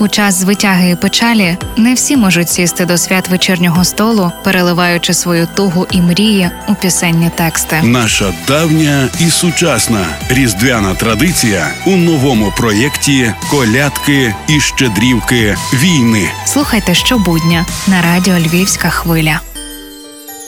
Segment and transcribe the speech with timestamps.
[0.00, 5.48] У час звитяги і печалі не всі можуть сісти до свят вечірнього столу, переливаючи свою
[5.54, 7.80] тугу і мрії у пісенні тексти.
[7.82, 16.30] Наша давня і сучасна різдвяна традиція у новому проєкті Колядки і щедрівки війни.
[16.46, 19.40] Слухайте щобудня на радіо Львівська хвиля.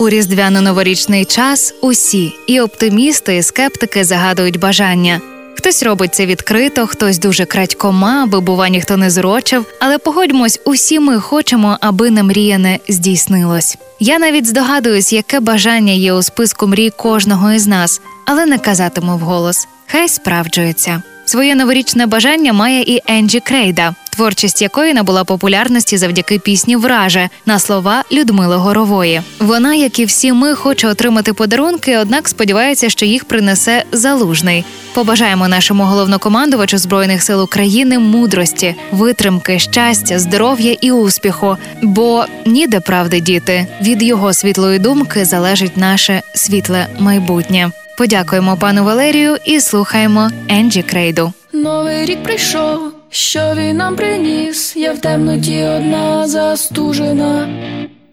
[0.01, 5.21] У різдвяно-новорічний час усі і оптимісти, і скептики загадують бажання.
[5.57, 9.67] Хтось робить це відкрито, хтось дуже крадькома, аби бува ніхто не зрочив.
[9.81, 13.77] Але погодьмось, усі ми хочемо, аби намріяне здійснилось.
[14.01, 19.17] Я навіть здогадуюсь, яке бажання є у списку мрій кожного із нас, але не казатиму
[19.17, 19.67] вголос.
[19.87, 21.03] Хай справджується.
[21.31, 27.59] Своє новорічне бажання має і Енджі Крейда, творчість якої набула популярності завдяки пісні Враже на
[27.59, 29.23] слова Людмили Горової.
[29.39, 34.65] Вона, як і всі ми, хоче отримати подарунки, однак сподівається, що їх принесе залужний.
[34.95, 41.57] Побажаємо нашому головнокомандувачу збройних сил України мудрості, витримки, щастя, здоров'я і успіху.
[41.83, 47.71] Бо ніде правди діти від його світлої думки залежить наше світле майбутнє.
[48.01, 51.33] Подякуємо пану Валерію і слухаємо Енджі Крейду.
[51.53, 57.49] Новий рік прийшов, що він нам приніс, я в темноті одна застужена,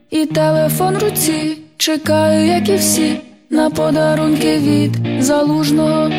[0.10, 6.10] і телефон в руці, чекаю, як і всі, на подарунки від залужного.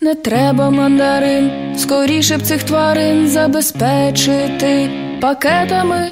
[0.00, 4.90] Не треба мандарин, скоріше б цих тварин забезпечити
[5.20, 6.10] пакетами.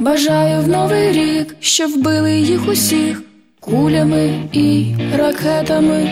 [0.00, 3.22] Бажаю в новий рік, щоб вбили їх усіх
[3.60, 6.10] кулями і ракетами.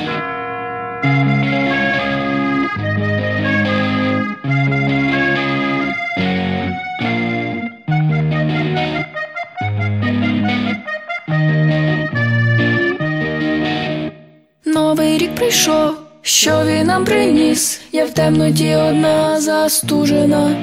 [14.64, 20.56] Новий рік прийшов, що він нам приніс, я в темноті одна застужена,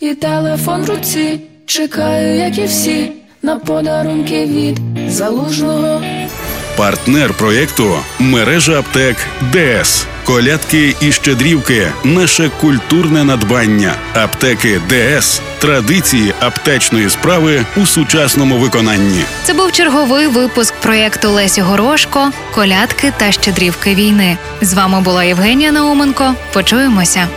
[0.00, 3.12] і телефон в руці, чекаю, як і всі,
[3.44, 4.80] на подарунки від
[5.12, 6.02] залужного.
[6.76, 9.16] Партнер проєкту мережа аптек
[9.52, 10.06] ДС.
[10.24, 13.92] Колядки і щедрівки наше культурне надбання.
[14.14, 19.24] Аптеки ДС традиції аптечної справи у сучасному виконанні.
[19.42, 24.38] Це був черговий випуск проєкту Лесі Горошко Колядки та щедрівки війни.
[24.60, 26.34] З вами була Євгенія Науменко.
[26.52, 27.28] Почуємося.